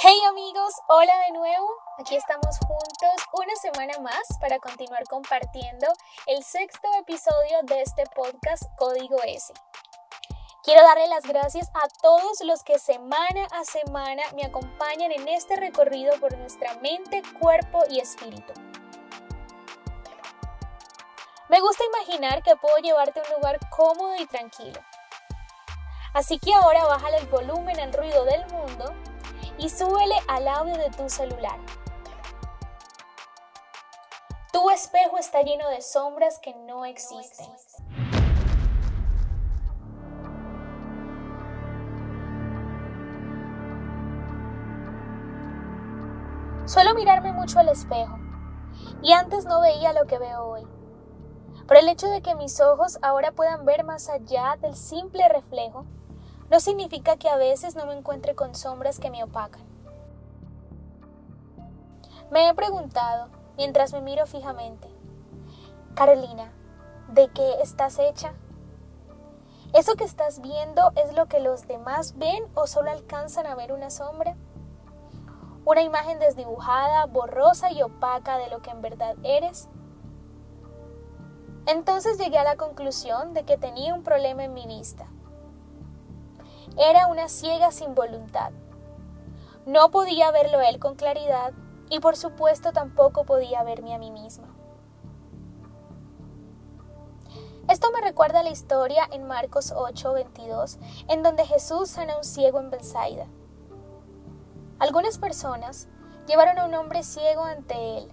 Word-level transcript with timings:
Hey 0.00 0.16
amigos, 0.28 0.74
hola 0.86 1.12
de 1.26 1.32
nuevo. 1.32 1.66
Aquí 1.98 2.14
estamos 2.14 2.56
juntos 2.60 3.26
una 3.32 3.52
semana 3.56 3.98
más 3.98 4.38
para 4.40 4.60
continuar 4.60 5.02
compartiendo 5.10 5.88
el 6.28 6.44
sexto 6.44 6.86
episodio 7.00 7.58
de 7.64 7.82
este 7.82 8.04
podcast 8.14 8.62
Código 8.76 9.16
S. 9.24 9.52
Quiero 10.62 10.84
darle 10.84 11.08
las 11.08 11.24
gracias 11.24 11.68
a 11.74 11.88
todos 12.00 12.44
los 12.44 12.62
que 12.62 12.78
semana 12.78 13.48
a 13.50 13.64
semana 13.64 14.22
me 14.36 14.44
acompañan 14.44 15.10
en 15.10 15.26
este 15.26 15.56
recorrido 15.56 16.14
por 16.20 16.38
nuestra 16.38 16.76
mente, 16.76 17.20
cuerpo 17.40 17.82
y 17.90 17.98
espíritu. 17.98 18.52
Me 21.48 21.60
gusta 21.60 21.82
imaginar 21.96 22.44
que 22.44 22.54
puedo 22.54 22.76
llevarte 22.76 23.18
a 23.18 23.24
un 23.24 23.30
lugar 23.32 23.58
cómodo 23.68 24.14
y 24.14 24.26
tranquilo. 24.26 24.80
Así 26.14 26.38
que 26.38 26.54
ahora 26.54 26.84
bájale 26.84 27.16
el 27.16 27.26
volumen 27.26 27.80
al 27.80 27.92
ruido 27.92 28.24
del 28.26 28.46
mundo 28.46 28.94
y 29.58 29.68
súbele 29.68 30.16
al 30.28 30.46
audio 30.48 30.76
de 30.76 30.90
tu 30.90 31.08
celular. 31.08 31.58
Tu 34.52 34.70
espejo 34.70 35.18
está 35.18 35.42
lleno 35.42 35.68
de 35.68 35.82
sombras 35.82 36.38
que 36.38 36.54
no 36.54 36.84
existen. 36.84 37.46
Suelo 46.66 46.94
mirarme 46.94 47.32
mucho 47.32 47.58
al 47.58 47.68
espejo 47.68 48.18
y 49.02 49.12
antes 49.12 49.44
no 49.46 49.60
veía 49.60 49.92
lo 49.92 50.06
que 50.06 50.18
veo 50.18 50.42
hoy. 50.44 50.66
Pero 51.66 51.80
el 51.80 51.88
hecho 51.88 52.08
de 52.08 52.22
que 52.22 52.34
mis 52.34 52.60
ojos 52.60 52.98
ahora 53.02 53.32
puedan 53.32 53.64
ver 53.64 53.84
más 53.84 54.08
allá 54.08 54.56
del 54.60 54.74
simple 54.76 55.28
reflejo 55.28 55.86
no 56.50 56.60
significa 56.60 57.16
que 57.16 57.28
a 57.28 57.36
veces 57.36 57.76
no 57.76 57.86
me 57.86 57.94
encuentre 57.94 58.34
con 58.34 58.54
sombras 58.54 58.98
que 58.98 59.10
me 59.10 59.22
opacan. 59.22 59.62
Me 62.30 62.48
he 62.48 62.54
preguntado, 62.54 63.28
mientras 63.56 63.92
me 63.92 64.00
miro 64.00 64.26
fijamente, 64.26 64.88
Carolina, 65.94 66.52
¿de 67.08 67.28
qué 67.28 67.60
estás 67.62 67.98
hecha? 67.98 68.34
¿Eso 69.74 69.96
que 69.96 70.04
estás 70.04 70.40
viendo 70.40 70.92
es 70.96 71.14
lo 71.14 71.26
que 71.26 71.40
los 71.40 71.66
demás 71.66 72.16
ven 72.16 72.44
o 72.54 72.66
solo 72.66 72.90
alcanzan 72.90 73.46
a 73.46 73.54
ver 73.54 73.72
una 73.72 73.90
sombra? 73.90 74.36
¿Una 75.64 75.82
imagen 75.82 76.18
desdibujada, 76.18 77.04
borrosa 77.06 77.70
y 77.70 77.82
opaca 77.82 78.38
de 78.38 78.48
lo 78.48 78.62
que 78.62 78.70
en 78.70 78.80
verdad 78.80 79.16
eres? 79.22 79.68
Entonces 81.66 82.16
llegué 82.16 82.38
a 82.38 82.44
la 82.44 82.56
conclusión 82.56 83.34
de 83.34 83.44
que 83.44 83.58
tenía 83.58 83.94
un 83.94 84.02
problema 84.02 84.44
en 84.44 84.54
mi 84.54 84.66
vista. 84.66 85.06
Era 86.78 87.08
una 87.08 87.28
ciega 87.28 87.72
sin 87.72 87.96
voluntad. 87.96 88.52
No 89.66 89.90
podía 89.90 90.30
verlo 90.30 90.60
él 90.60 90.78
con 90.78 90.94
claridad 90.94 91.52
y 91.90 91.98
por 91.98 92.16
supuesto 92.16 92.72
tampoco 92.72 93.24
podía 93.24 93.64
verme 93.64 93.94
a 93.94 93.98
mí 93.98 94.12
misma. 94.12 94.46
Esto 97.68 97.90
me 97.90 98.00
recuerda 98.00 98.44
la 98.44 98.50
historia 98.50 99.08
en 99.10 99.26
Marcos 99.26 99.72
8:22, 99.72 100.78
en 101.08 101.24
donde 101.24 101.44
Jesús 101.44 101.90
sana 101.90 102.14
a 102.14 102.18
un 102.18 102.24
ciego 102.24 102.60
en 102.60 102.70
Bethsaida. 102.70 103.26
Algunas 104.78 105.18
personas 105.18 105.88
llevaron 106.28 106.58
a 106.60 106.64
un 106.64 106.74
hombre 106.74 107.02
ciego 107.02 107.42
ante 107.42 107.98
él 107.98 108.12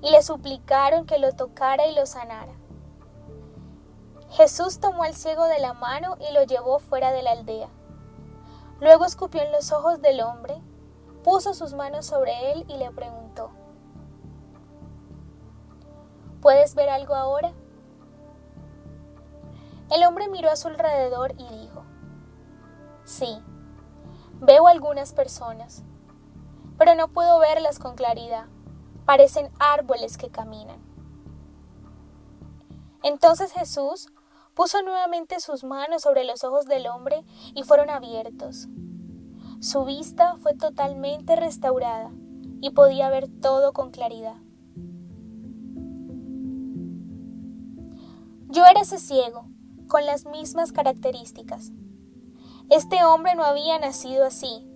y 0.00 0.10
le 0.10 0.22
suplicaron 0.22 1.04
que 1.04 1.18
lo 1.18 1.32
tocara 1.32 1.86
y 1.86 1.94
lo 1.94 2.06
sanara. 2.06 2.54
Jesús 4.30 4.80
tomó 4.80 5.02
al 5.02 5.14
ciego 5.14 5.44
de 5.44 5.58
la 5.58 5.74
mano 5.74 6.16
y 6.18 6.32
lo 6.32 6.44
llevó 6.44 6.78
fuera 6.78 7.12
de 7.12 7.22
la 7.22 7.32
aldea. 7.32 7.68
Luego 8.80 9.04
escupió 9.04 9.42
en 9.42 9.52
los 9.52 9.72
ojos 9.72 10.00
del 10.00 10.22
hombre, 10.22 10.60
puso 11.22 11.52
sus 11.52 11.74
manos 11.74 12.06
sobre 12.06 12.52
él 12.52 12.64
y 12.66 12.78
le 12.78 12.90
preguntó, 12.90 13.50
¿Puedes 16.40 16.74
ver 16.74 16.88
algo 16.88 17.14
ahora? 17.14 17.52
El 19.90 20.04
hombre 20.04 20.28
miró 20.28 20.50
a 20.50 20.56
su 20.56 20.68
alrededor 20.68 21.32
y 21.36 21.46
dijo, 21.48 21.84
Sí, 23.04 23.42
veo 24.40 24.66
algunas 24.66 25.12
personas, 25.12 25.82
pero 26.78 26.94
no 26.94 27.08
puedo 27.08 27.38
verlas 27.38 27.78
con 27.78 27.96
claridad, 27.96 28.46
parecen 29.04 29.50
árboles 29.58 30.16
que 30.16 30.30
caminan. 30.30 30.80
Entonces 33.02 33.52
Jesús 33.52 34.08
Puso 34.54 34.82
nuevamente 34.82 35.40
sus 35.40 35.64
manos 35.64 36.02
sobre 36.02 36.24
los 36.24 36.44
ojos 36.44 36.66
del 36.66 36.86
hombre 36.86 37.24
y 37.54 37.62
fueron 37.62 37.88
abiertos. 37.88 38.68
Su 39.60 39.84
vista 39.84 40.36
fue 40.38 40.54
totalmente 40.54 41.36
restaurada 41.36 42.10
y 42.62 42.70
podía 42.70 43.10
ver 43.10 43.28
todo 43.28 43.74
con 43.74 43.90
claridad. 43.90 44.36
Yo 48.48 48.64
era 48.64 48.80
ese 48.80 48.98
ciego, 48.98 49.44
con 49.86 50.06
las 50.06 50.24
mismas 50.24 50.72
características. 50.72 51.72
Este 52.70 53.04
hombre 53.04 53.34
no 53.34 53.44
había 53.44 53.78
nacido 53.78 54.24
así, 54.24 54.66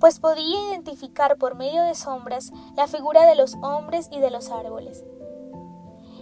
pues 0.00 0.20
podía 0.20 0.68
identificar 0.68 1.38
por 1.38 1.54
medio 1.54 1.82
de 1.84 1.94
sombras 1.94 2.52
la 2.76 2.88
figura 2.88 3.24
de 3.24 3.36
los 3.36 3.54
hombres 3.62 4.10
y 4.12 4.20
de 4.20 4.30
los 4.30 4.50
árboles. 4.50 5.02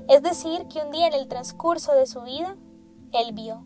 Es 0.09 0.23
decir, 0.23 0.69
que 0.69 0.85
un 0.85 0.93
día 0.93 1.09
en 1.09 1.15
el 1.15 1.27
transcurso 1.27 1.93
de 1.95 2.07
su 2.07 2.23
vida 2.23 2.57
él 3.13 3.33
vio. 3.33 3.65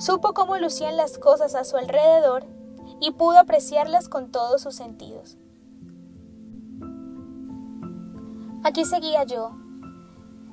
Supo 0.00 0.34
cómo 0.34 0.58
lucían 0.58 0.96
las 0.96 1.16
cosas 1.18 1.54
a 1.54 1.62
su 1.62 1.76
alrededor 1.76 2.55
y 3.00 3.12
pudo 3.12 3.38
apreciarlas 3.38 4.08
con 4.08 4.30
todos 4.30 4.62
sus 4.62 4.74
sentidos. 4.74 5.38
Aquí 8.64 8.84
seguía 8.84 9.24
yo, 9.24 9.52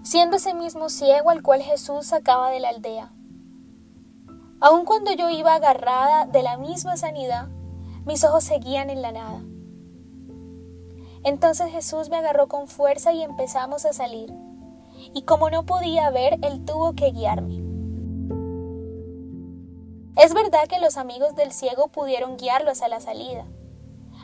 siendo 0.03 0.37
ese 0.37 0.53
mismo 0.53 0.89
ciego 0.89 1.29
al 1.29 1.41
cual 1.41 1.61
Jesús 1.61 2.05
sacaba 2.05 2.49
de 2.49 2.59
la 2.59 2.69
aldea. 2.69 3.13
Aun 4.59 4.85
cuando 4.85 5.11
yo 5.13 5.29
iba 5.29 5.55
agarrada 5.55 6.25
de 6.25 6.43
la 6.43 6.57
misma 6.57 6.95
sanidad, 6.97 7.49
mis 8.05 8.23
ojos 8.23 8.43
seguían 8.43 8.89
en 8.89 9.01
la 9.01 9.11
nada. 9.11 9.41
Entonces 11.23 11.71
Jesús 11.71 12.09
me 12.09 12.17
agarró 12.17 12.47
con 12.47 12.67
fuerza 12.67 13.13
y 13.13 13.23
empezamos 13.23 13.85
a 13.85 13.93
salir 13.93 14.33
y 15.13 15.23
como 15.23 15.49
no 15.49 15.65
podía 15.65 16.09
ver, 16.11 16.37
él 16.41 16.63
tuvo 16.65 16.93
que 16.93 17.11
guiarme. 17.11 17.62
Es 20.15 20.33
verdad 20.33 20.67
que 20.67 20.79
los 20.79 20.97
amigos 20.97 21.35
del 21.35 21.51
ciego 21.51 21.87
pudieron 21.87 22.37
guiarlo 22.37 22.69
hacia 22.69 22.87
la 22.87 22.99
salida, 22.99 23.45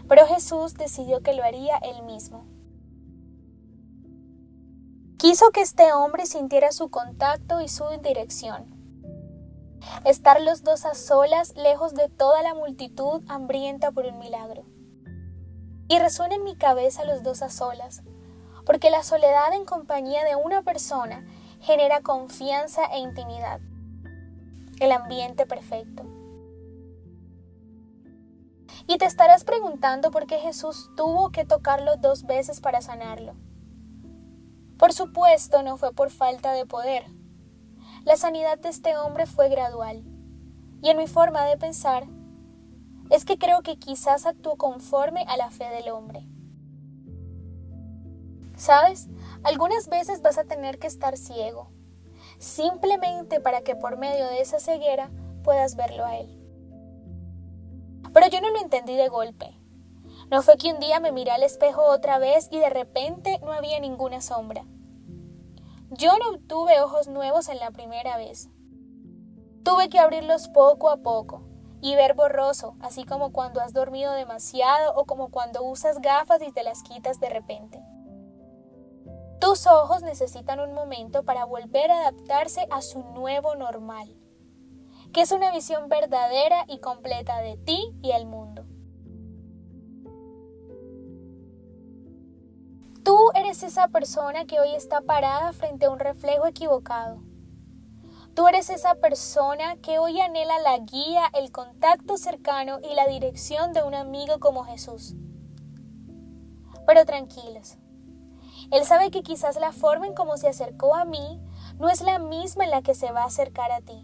pero 0.08 0.28
Jesús 0.28 0.76
decidió 0.76 1.22
que 1.22 1.34
lo 1.34 1.44
haría 1.44 1.78
él 1.78 2.04
mismo. 2.04 2.46
Quiso 5.18 5.50
que 5.52 5.62
este 5.62 5.92
hombre 5.92 6.28
sintiera 6.28 6.72
su 6.72 6.90
contacto 6.90 7.60
y 7.60 7.68
su 7.68 7.86
dirección. 8.04 8.80
Estar 10.06 10.40
los 10.42 10.64
dos 10.64 10.86
a 10.86 10.94
solas, 10.94 11.56
lejos 11.56 11.96
de 11.96 12.08
toda 12.08 12.44
la 12.44 12.54
multitud 12.54 13.24
hambrienta 13.28 13.92
por 13.92 14.06
un 14.06 14.20
milagro. 14.20 14.66
Y 15.88 15.98
resuena 15.98 16.36
en 16.36 16.44
mi 16.44 16.56
cabeza 16.56 17.04
los 17.04 17.24
dos 17.24 17.42
a 17.42 17.50
solas, 17.50 18.04
porque 18.66 18.92
la 18.92 19.02
soledad 19.02 19.54
en 19.54 19.66
compañía 19.66 20.24
de 20.24 20.36
una 20.36 20.62
persona 20.62 21.26
genera 21.60 22.02
confianza 22.02 22.86
e 22.86 23.00
intimidad. 23.00 23.60
El 24.80 24.92
ambiente 24.92 25.46
perfecto. 25.46 26.04
Y 28.88 28.98
te 28.98 29.06
estarás 29.06 29.44
preguntando 29.44 30.10
por 30.10 30.26
qué 30.26 30.38
Jesús 30.40 30.90
tuvo 30.96 31.32
que 31.32 31.46
tocarlo 31.46 31.98
dos 31.98 32.26
veces 32.26 32.62
para 32.62 32.82
sanarlo. 32.82 33.36
Por 34.78 34.94
supuesto, 34.94 35.62
no 35.64 35.78
fue 35.78 35.92
por 35.92 36.10
falta 36.10 36.54
de 36.54 36.66
poder. 36.66 37.06
La 38.06 38.16
sanidad 38.16 38.58
de 38.58 38.70
este 38.70 38.98
hombre 38.98 39.26
fue 39.26 39.50
gradual. 39.50 40.04
Y 40.82 40.90
en 40.90 40.98
mi 40.98 41.08
forma 41.08 41.46
de 41.46 41.58
pensar, 41.58 42.08
es 43.10 43.26
que 43.26 43.38
creo 43.38 43.62
que 43.62 43.78
quizás 43.78 44.26
actuó 44.26 44.56
conforme 44.56 45.26
a 45.28 45.36
la 45.36 45.52
fe 45.52 45.66
del 45.66 45.90
hombre. 45.90 46.26
¿Sabes? 48.56 49.10
Algunas 49.44 49.90
veces 49.90 50.22
vas 50.22 50.38
a 50.38 50.46
tener 50.46 50.80
que 50.80 50.88
estar 50.88 51.18
ciego, 51.18 51.72
simplemente 52.40 53.40
para 53.40 53.62
que 53.62 53.76
por 53.76 53.98
medio 53.98 54.28
de 54.28 54.42
esa 54.42 54.60
ceguera 54.60 55.12
puedas 55.44 55.76
verlo 55.76 56.06
a 56.06 56.18
Él. 56.18 56.36
Pero 58.14 58.28
yo 58.28 58.42
no 58.42 58.50
lo 58.50 58.60
entendí 58.60 58.96
de 58.96 59.10
golpe. 59.10 59.56
No 60.32 60.42
fue 60.42 60.58
que 60.58 60.72
un 60.74 60.80
día 60.80 61.00
me 61.00 61.12
miré 61.12 61.32
al 61.32 61.44
espejo 61.44 61.84
otra 61.84 62.18
vez 62.18 62.48
y 62.52 62.60
de 62.60 62.70
repente 62.70 63.40
no 63.44 63.52
había 63.52 63.80
ninguna 63.80 64.22
sombra. 64.22 64.66
Yo 65.92 66.12
no 66.18 66.32
obtuve 66.32 66.82
ojos 66.82 67.08
nuevos 67.08 67.50
en 67.50 67.60
la 67.60 67.72
primera 67.72 68.18
vez. 68.18 68.50
Tuve 69.64 69.90
que 69.90 70.00
abrirlos 70.00 70.48
poco 70.50 70.90
a 70.90 70.98
poco 70.98 71.44
y 71.82 71.96
ver 71.96 72.14
borroso, 72.14 72.76
así 72.82 73.06
como 73.06 73.32
cuando 73.32 73.62
has 73.62 73.74
dormido 73.74 74.14
demasiado 74.14 74.94
o 74.96 75.06
como 75.06 75.30
cuando 75.30 75.64
usas 75.64 76.00
gafas 76.00 76.42
y 76.42 76.52
te 76.52 76.64
las 76.64 76.84
quitas 76.84 77.20
de 77.20 77.30
repente. 77.30 77.80
Tus 79.40 79.68
ojos 79.68 80.02
necesitan 80.04 80.60
un 80.60 80.74
momento 80.74 81.24
para 81.24 81.46
volver 81.46 81.92
a 81.92 82.02
adaptarse 82.02 82.68
a 82.70 82.82
su 82.82 83.00
nuevo 83.00 83.56
normal, 83.56 84.14
que 85.14 85.22
es 85.22 85.32
una 85.32 85.52
visión 85.52 85.88
verdadera 85.88 86.66
y 86.68 86.80
completa 86.80 87.40
de 87.40 87.56
ti 87.56 87.98
y 88.02 88.12
el 88.12 88.26
mundo. 88.26 88.66
Tú 93.04 93.18
eres 93.34 93.64
esa 93.64 93.88
persona 93.88 94.46
que 94.46 94.60
hoy 94.60 94.76
está 94.76 95.02
parada 95.02 95.52
frente 95.54 95.86
a 95.86 95.90
un 95.90 96.00
reflejo 96.00 96.46
equivocado. 96.46 97.24
Tú 98.36 98.48
eres 98.48 98.70
esa 98.70 98.96
persona 98.96 99.78
que 99.78 100.00
hoy 100.00 100.22
anhela 100.22 100.60
la 100.60 100.78
guía, 100.78 101.24
el 101.34 101.52
contacto 101.52 102.18
cercano 102.18 102.80
y 102.84 102.94
la 102.94 103.08
dirección 103.08 103.74
de 103.74 103.84
un 103.84 103.96
amigo 103.96 104.40
como 104.40 104.64
Jesús. 104.64 105.16
Pero 106.86 107.04
tranquilos, 107.06 107.79
él 108.72 108.86
sabe 108.86 109.12
que 109.12 109.24
quizás 109.24 109.60
la 109.60 109.72
forma 109.72 110.08
en 110.08 110.14
cómo 110.14 110.38
se 110.38 110.48
acercó 110.48 110.96
a 110.96 111.06
mí 111.06 111.40
no 111.78 111.90
es 111.90 112.02
la 112.02 112.20
misma 112.20 112.66
en 112.66 112.72
la 112.72 112.82
que 112.82 112.94
se 112.94 113.12
va 113.12 113.24
a 113.24 113.28
acercar 113.28 113.72
a 113.72 113.82
ti. 113.82 114.04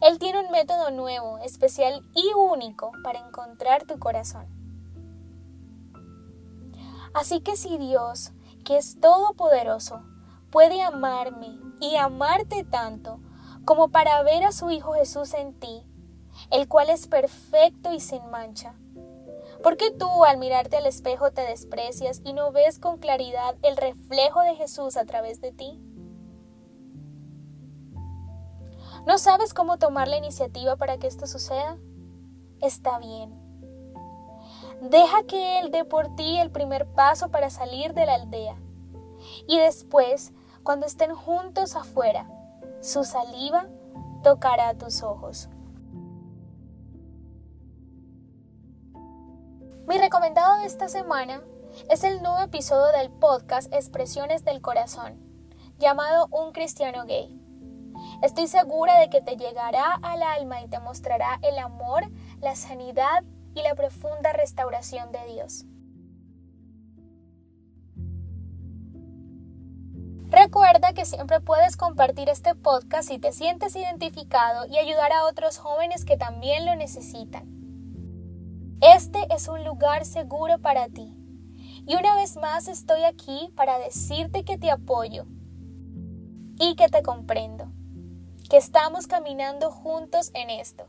Él 0.00 0.18
tiene 0.18 0.40
un 0.40 0.50
método 0.50 0.90
nuevo, 0.90 1.38
especial 1.38 2.04
y 2.14 2.32
único 2.34 2.92
para 3.02 3.20
encontrar 3.20 3.84
tu 3.84 3.98
corazón. 3.98 4.46
Así 7.14 7.40
que 7.40 7.56
si 7.56 7.78
Dios, 7.78 8.32
que 8.64 8.76
es 8.76 9.00
todopoderoso, 9.00 10.02
puede 10.50 10.82
amarme 10.82 11.58
y 11.80 11.96
amarte 11.96 12.64
tanto 12.64 13.20
como 13.64 13.88
para 13.88 14.22
ver 14.22 14.44
a 14.44 14.52
su 14.52 14.70
Hijo 14.70 14.94
Jesús 14.94 15.34
en 15.34 15.58
ti, 15.58 15.84
el 16.50 16.68
cual 16.68 16.90
es 16.90 17.06
perfecto 17.06 17.92
y 17.92 18.00
sin 18.00 18.30
mancha. 18.30 18.74
¿Por 19.62 19.76
qué 19.76 19.90
tú 19.90 20.24
al 20.24 20.38
mirarte 20.38 20.76
al 20.76 20.86
espejo 20.86 21.32
te 21.32 21.42
desprecias 21.42 22.20
y 22.24 22.32
no 22.32 22.52
ves 22.52 22.78
con 22.78 22.98
claridad 22.98 23.56
el 23.62 23.76
reflejo 23.76 24.40
de 24.42 24.54
Jesús 24.54 24.96
a 24.96 25.04
través 25.04 25.40
de 25.40 25.52
ti? 25.52 25.80
¿No 29.06 29.18
sabes 29.18 29.54
cómo 29.54 29.78
tomar 29.78 30.06
la 30.06 30.16
iniciativa 30.16 30.76
para 30.76 30.98
que 30.98 31.06
esto 31.06 31.26
suceda? 31.26 31.78
Está 32.60 32.98
bien. 32.98 33.32
Deja 34.80 35.24
que 35.24 35.58
Él 35.58 35.70
dé 35.70 35.84
por 35.84 36.14
ti 36.14 36.38
el 36.38 36.50
primer 36.50 36.86
paso 36.86 37.30
para 37.30 37.50
salir 37.50 37.94
de 37.94 38.06
la 38.06 38.14
aldea. 38.14 38.56
Y 39.46 39.58
después, 39.58 40.32
cuando 40.62 40.86
estén 40.86 41.14
juntos 41.14 41.74
afuera, 41.74 42.30
su 42.80 43.02
saliva 43.02 43.66
tocará 44.22 44.74
tus 44.74 45.02
ojos. 45.02 45.48
Mi 49.88 49.96
recomendado 49.96 50.58
de 50.58 50.66
esta 50.66 50.86
semana 50.86 51.40
es 51.88 52.04
el 52.04 52.20
nuevo 52.22 52.40
episodio 52.40 52.92
del 52.98 53.10
podcast 53.10 53.72
Expresiones 53.72 54.44
del 54.44 54.60
Corazón, 54.60 55.18
llamado 55.78 56.28
Un 56.30 56.52
Cristiano 56.52 57.06
Gay. 57.06 57.40
Estoy 58.22 58.48
segura 58.48 58.98
de 58.98 59.08
que 59.08 59.22
te 59.22 59.38
llegará 59.38 59.94
al 60.02 60.22
alma 60.22 60.60
y 60.60 60.68
te 60.68 60.78
mostrará 60.78 61.40
el 61.40 61.58
amor, 61.58 62.02
la 62.42 62.54
sanidad 62.54 63.24
y 63.54 63.62
la 63.62 63.74
profunda 63.74 64.34
restauración 64.34 65.10
de 65.10 65.24
Dios. 65.32 65.64
Recuerda 70.28 70.92
que 70.92 71.06
siempre 71.06 71.40
puedes 71.40 71.78
compartir 71.78 72.28
este 72.28 72.54
podcast 72.54 73.08
si 73.08 73.18
te 73.18 73.32
sientes 73.32 73.74
identificado 73.74 74.66
y 74.66 74.76
ayudar 74.76 75.12
a 75.12 75.24
otros 75.24 75.56
jóvenes 75.56 76.04
que 76.04 76.18
también 76.18 76.66
lo 76.66 76.76
necesitan. 76.76 77.57
Este 78.80 79.26
es 79.34 79.48
un 79.48 79.64
lugar 79.64 80.04
seguro 80.04 80.58
para 80.60 80.88
ti. 80.88 81.12
Y 81.86 81.96
una 81.96 82.14
vez 82.14 82.36
más 82.36 82.68
estoy 82.68 83.02
aquí 83.02 83.52
para 83.56 83.78
decirte 83.78 84.44
que 84.44 84.56
te 84.56 84.70
apoyo 84.70 85.26
y 86.60 86.76
que 86.76 86.88
te 86.88 87.02
comprendo, 87.02 87.72
que 88.48 88.56
estamos 88.56 89.08
caminando 89.08 89.72
juntos 89.72 90.30
en 90.34 90.50
esto. 90.50 90.86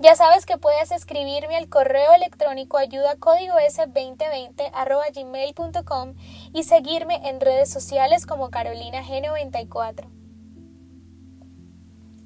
Ya 0.00 0.16
sabes 0.16 0.44
que 0.44 0.58
puedes 0.58 0.90
escribirme 0.90 1.56
al 1.56 1.68
correo 1.68 2.14
electrónico 2.14 2.76
ayuda 2.78 3.16
código 3.16 3.54
s2020 3.54 4.70
gmail.com 5.14 6.14
y 6.52 6.64
seguirme 6.64 7.28
en 7.28 7.40
redes 7.40 7.70
sociales 7.70 8.26
como 8.26 8.50
Carolina 8.50 9.02
G94. 9.04 10.08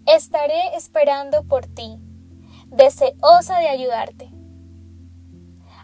Estaré 0.07 0.77
esperando 0.77 1.45
por 1.45 1.67
ti, 1.67 1.99
deseosa 2.73 3.59
de 3.59 3.69
ayudarte. 3.69 4.31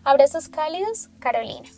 Abrazos 0.05 0.49
cálidos, 0.49 1.11
Carolina. 1.19 1.69